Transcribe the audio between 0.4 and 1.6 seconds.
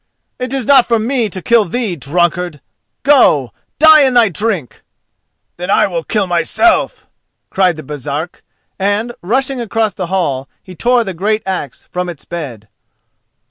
is not for me to